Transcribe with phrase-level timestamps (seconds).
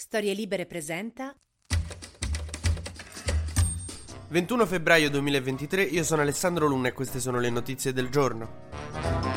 [0.00, 1.34] Storie Libere presenta
[4.28, 9.27] 21 febbraio 2023, io sono Alessandro Luna e queste sono le notizie del giorno.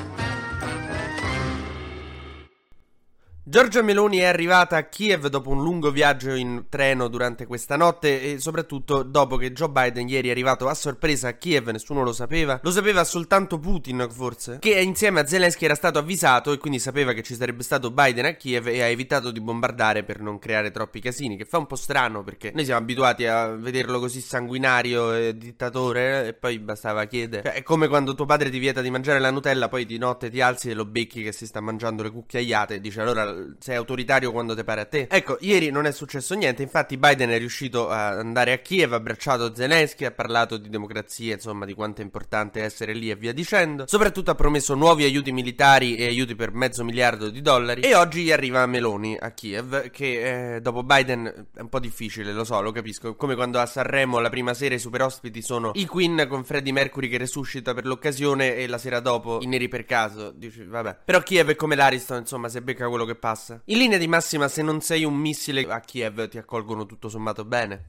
[3.44, 8.22] Giorgia Meloni è arrivata a Kiev dopo un lungo viaggio in treno durante questa notte
[8.22, 12.14] e soprattutto dopo che Joe Biden ieri è arrivato a sorpresa a Kiev, nessuno lo
[12.14, 16.78] sapeva, lo sapeva soltanto Putin forse, che insieme a Zelensky era stato avvisato e quindi
[16.78, 20.38] sapeva che ci sarebbe stato Biden a Kiev e ha evitato di bombardare per non
[20.38, 24.22] creare troppi casini, che fa un po' strano perché noi siamo abituati a vederlo così
[24.22, 27.42] sanguinario e dittatore e poi bastava chiedere.
[27.42, 30.30] Cioè, è come quando tuo padre ti vieta di mangiare la Nutella, poi di notte
[30.30, 33.76] ti alzi e lo becchi che si sta mangiando le cucchiaiate e dice allora sei
[33.76, 35.08] autoritario quando te pare a te.
[35.10, 38.98] Ecco, ieri non è successo niente, infatti Biden è riuscito ad andare a Kiev, ha
[38.98, 43.34] abbracciato Zelensky, ha parlato di democrazia, insomma, di quanto è importante essere lì e via
[43.34, 43.86] dicendo.
[43.88, 47.82] Soprattutto ha promesso nuovi aiuti militari e aiuti per mezzo miliardo di dollari.
[47.82, 52.32] E oggi gli arriva Meloni a Kiev, che eh, dopo Biden è un po' difficile,
[52.34, 53.16] lo so, lo capisco.
[53.16, 56.74] Come quando a Sanremo la prima sera i super ospiti sono i Queen con Freddie
[56.74, 60.32] Mercury che resuscita per l'occasione e la sera dopo i neri per caso.
[60.32, 61.00] Dici, vabbè.
[61.06, 63.62] Però Kiev è come l'Ariston, insomma, se becca quello che passa.
[63.66, 67.46] In linea di massima, se non sei un missile a Kiev, ti accolgono tutto sommato
[67.46, 67.86] bene.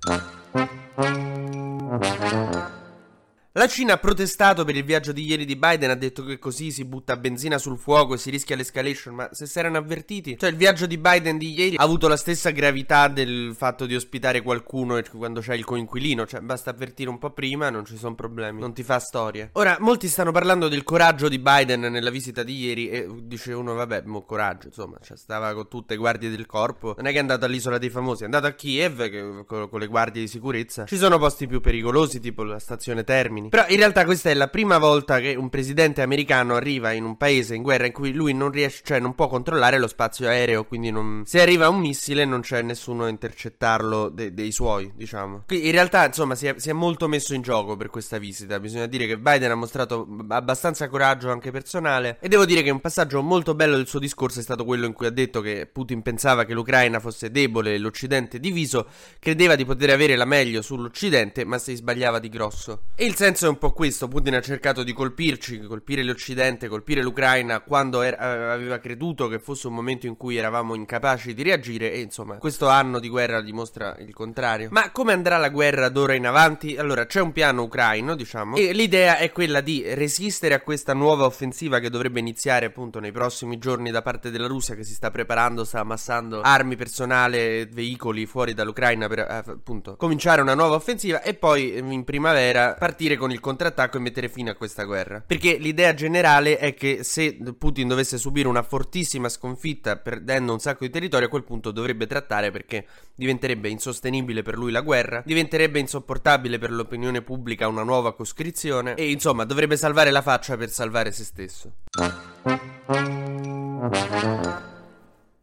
[3.63, 6.73] La Cina ha protestato per il viaggio di ieri di Biden, ha detto che così
[6.73, 10.51] si butta benzina sul fuoco e si rischia l'escalation, ma se si erano avvertiti, cioè
[10.51, 14.43] il viaggio di Biden di ieri ha avuto la stessa gravità del fatto di ospitare
[14.43, 18.59] qualcuno quando c'è il coinquilino, cioè basta avvertire un po' prima, non ci sono problemi,
[18.59, 19.51] non ti fa storia.
[19.53, 23.75] Ora, molti stanno parlando del coraggio di Biden nella visita di ieri e dice uno,
[23.75, 27.19] vabbè, mo coraggio, insomma, cioè stava con tutte le guardie del corpo, non è che
[27.19, 30.27] è andato all'isola dei famosi, è andato a Kiev che, con, con le guardie di
[30.27, 30.85] sicurezza.
[30.85, 33.51] Ci sono posti più pericolosi, tipo la stazione Termini.
[33.53, 37.19] Però in realtà questa è la prima volta che un presidente americano arriva in un
[37.19, 40.65] paese in guerra in cui lui non riesce, cioè non può controllare lo spazio aereo,
[40.65, 41.25] quindi non...
[41.27, 45.43] se arriva un missile non c'è nessuno a intercettarlo de- dei suoi, diciamo.
[45.47, 48.59] Qui in realtà, insomma, si è, si è molto messo in gioco per questa visita.
[48.59, 52.81] Bisogna dire che Biden ha mostrato abbastanza coraggio anche personale e devo dire che un
[52.81, 56.01] passaggio molto bello del suo discorso è stato quello in cui ha detto che Putin
[56.01, 58.87] pensava che l'Ucraina fosse debole e l'Occidente diviso,
[59.19, 62.85] credeva di poter avere la meglio sull'Occidente, ma si sbagliava di grosso.
[62.95, 67.03] E il senso è un po' questo, Putin ha cercato di colpirci, colpire l'Occidente, colpire
[67.03, 71.93] l'Ucraina quando era, aveva creduto che fosse un momento in cui eravamo incapaci di reagire
[71.93, 74.69] e insomma questo anno di guerra dimostra il contrario.
[74.71, 76.77] Ma come andrà la guerra d'ora in avanti?
[76.77, 81.25] Allora c'è un piano ucraino diciamo e l'idea è quella di resistere a questa nuova
[81.25, 85.11] offensiva che dovrebbe iniziare appunto nei prossimi giorni da parte della Russia che si sta
[85.11, 91.23] preparando, sta ammassando armi, personale, veicoli fuori dall'Ucraina per eh, appunto cominciare una nuova offensiva
[91.23, 95.23] e poi in primavera partire con il contrattacco e mettere fine a questa guerra.
[95.27, 100.85] Perché l'idea generale è che se Putin dovesse subire una fortissima sconfitta perdendo un sacco
[100.85, 105.79] di territorio, a quel punto dovrebbe trattare perché diventerebbe insostenibile per lui la guerra, diventerebbe
[105.79, 111.13] insopportabile per l'opinione pubblica una nuova coscrizione e insomma dovrebbe salvare la faccia per salvare
[111.13, 111.73] se stesso.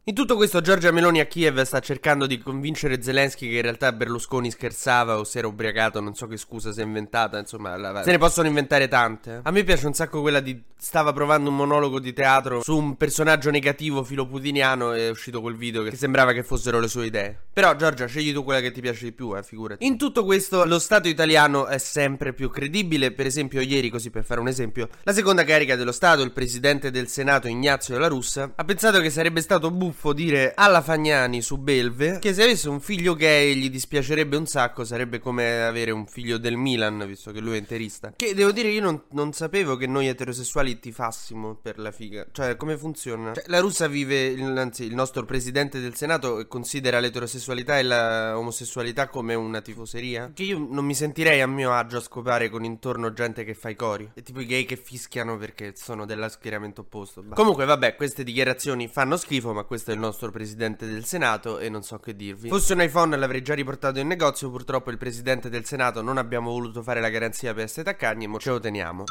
[0.10, 3.92] In tutto questo Giorgia Meloni a Kiev sta cercando di convincere Zelensky che in realtà
[3.92, 8.02] Berlusconi scherzava o si era ubriacato, non so che scusa si è inventata, insomma, la...
[8.02, 9.42] se ne possono inventare tante.
[9.44, 12.96] A me piace un sacco quella di stava provando un monologo di teatro su un
[12.96, 17.38] personaggio negativo filoputiniano e è uscito quel video che sembrava che fossero le sue idee.
[17.52, 19.86] Però Giorgia, scegli tu quella che ti piace di più, eh, figurati.
[19.86, 24.24] In tutto questo lo Stato italiano è sempre più credibile, per esempio ieri, così per
[24.24, 28.54] fare un esempio, la seconda carica dello Stato, il presidente del Senato Ignazio della Russa,
[28.56, 32.70] ha pensato che sarebbe stato buffo buffo dire alla Fagnani su Belve che se avesse
[32.70, 37.32] un figlio gay gli dispiacerebbe un sacco, sarebbe come avere un figlio del Milan, visto
[37.32, 38.14] che lui è interista.
[38.16, 42.26] Che devo dire, io non, non sapevo che noi eterosessuali tifassimo per la figa.
[42.32, 43.34] Cioè, come funziona?
[43.34, 49.34] Cioè, la russa vive, anzi, il nostro presidente del Senato considera l'eterosessualità e l'omosessualità come
[49.34, 50.32] una tifoseria.
[50.34, 53.70] Che io non mi sentirei a mio agio a scopare con intorno gente che fa
[53.70, 54.10] i cori.
[54.14, 57.22] E tipo i gay che fischiano perché sono dello schieramento opposto.
[57.22, 57.36] Bah.
[57.36, 61.58] Comunque, vabbè, queste dichiarazioni fanno schifo, ma questo questo è il nostro presidente del Senato
[61.60, 62.50] e non so che dirvi.
[62.50, 66.52] Fosse un iPhone l'avrei già riportato in negozio, purtroppo il presidente del Senato non abbiamo
[66.52, 69.06] voluto fare la garanzia per S taccagni, ma ce lo teniamo.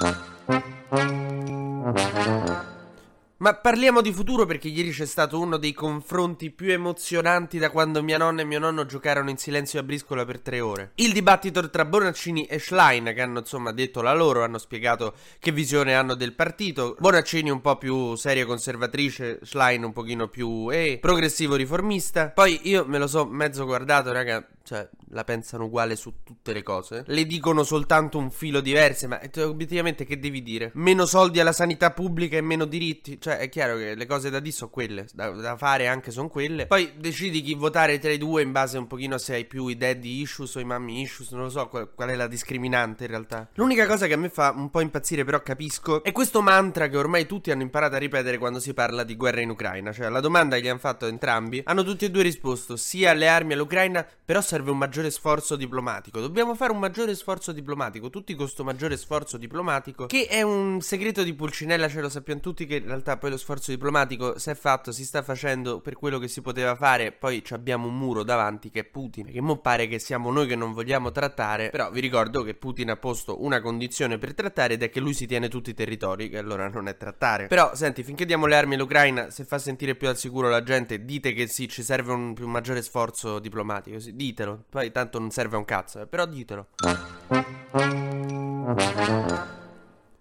[3.40, 8.02] Ma parliamo di futuro perché ieri c'è stato uno dei confronti più emozionanti da quando
[8.02, 10.90] mia nonna e mio nonno giocarono in silenzio a briscola per tre ore.
[10.96, 15.52] Il dibattito tra Bonaccini e Schlein, che hanno insomma detto la loro, hanno spiegato che
[15.52, 16.96] visione hanno del partito.
[16.98, 22.30] Bonaccini un po' più seria conservatrice, Schlein un pochino più eh, progressivo riformista.
[22.30, 26.62] Poi io me lo so mezzo guardato, raga, cioè la pensano uguale su tutte le
[26.62, 27.04] cose.
[27.06, 30.72] Le dicono soltanto un filo diverso, ma obiettivamente che devi dire?
[30.74, 33.18] Meno soldi alla sanità pubblica e meno diritti?
[33.18, 36.28] Cioè, è chiaro che le cose da dire sono quelle, da, da fare anche sono
[36.28, 36.66] quelle.
[36.66, 39.76] Poi decidi chi votare tra i due in base un pochino se hai più i
[39.76, 43.10] daddy issues o i mommy issues, non lo so qual, qual è la discriminante in
[43.10, 43.48] realtà.
[43.54, 46.96] L'unica cosa che a me fa un po' impazzire, però capisco, è questo mantra che
[46.96, 49.92] ormai tutti hanno imparato a ripetere quando si parla di guerra in Ucraina.
[49.92, 53.28] Cioè, la domanda che gli hanno fatto entrambi, hanno tutti e due risposto sì alle
[53.28, 56.20] armi all'Ucraina, però serve un maggiore sforzo diplomatico.
[56.20, 60.80] Dobbiamo fare un maggiore sforzo diplomatico, tutti con questo maggiore sforzo diplomatico, che è un
[60.80, 64.50] segreto di Pulcinella, ce lo sappiamo tutti che in realtà poi lo sforzo diplomatico si
[64.50, 68.22] è fatto, si sta facendo per quello che si poteva fare, poi abbiamo un muro
[68.22, 71.90] davanti che è Putin, che mo pare che siamo noi che non vogliamo trattare, però
[71.90, 75.26] vi ricordo che Putin ha posto una condizione per trattare ed è che lui si
[75.26, 77.46] tiene tutti i territori, che allora non è trattare.
[77.46, 81.04] Però senti, finché diamo le armi all'Ucraina, se fa sentire più al sicuro la gente,
[81.04, 85.30] dite che sì, ci serve un, un maggiore sforzo diplomatico, sì, ditelo, poi tanto non
[85.30, 86.68] serve un cazzo, eh, però ditelo.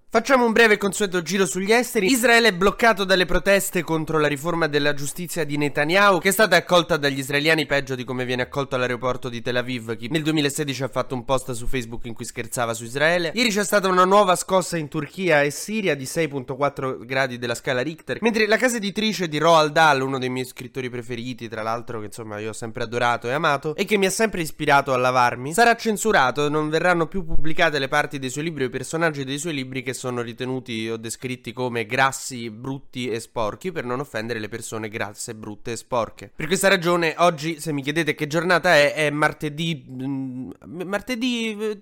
[0.10, 2.10] Facciamo un breve e consueto giro sugli esteri.
[2.10, 6.56] Israele è bloccato dalle proteste contro la riforma della giustizia di Netanyahu, che è stata
[6.56, 9.98] accolta dagli israeliani peggio di come viene accolto all'aeroporto di Tel Aviv.
[9.98, 13.34] Chi nel 2016 ha fatto un post su Facebook in cui scherzava su Israele.
[13.36, 17.82] Ieri c'è stata una nuova scossa in Turchia e Siria di 6.4 gradi della scala
[17.82, 18.20] Richter.
[18.22, 22.06] Mentre la casa editrice di Roald Dahl, uno dei miei scrittori preferiti, tra l'altro, che
[22.06, 25.52] insomma io ho sempre adorato e amato, e che mi ha sempre ispirato a lavarmi,
[25.52, 26.48] sarà censurato.
[26.48, 29.84] Non verranno più pubblicate le parti dei suoi libri o i personaggi dei suoi libri
[29.84, 34.90] che sono ritenuti o descritti come grassi, brutti e sporchi per non offendere le persone
[34.90, 36.32] grasse, brutte e sporche.
[36.36, 39.86] Per questa ragione oggi, se mi chiedete che giornata è, è martedì...
[39.90, 40.52] Mm,
[40.86, 41.58] martedì...
[41.60, 41.80] Eh,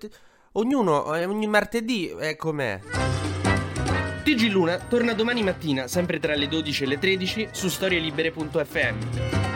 [0.52, 2.80] ognuno, eh, ogni martedì è com'è.
[4.24, 9.55] TG Luna torna domani mattina, sempre tra le 12 e le 13, su storielibere.fm.